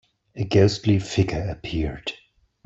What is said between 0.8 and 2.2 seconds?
figure appeared.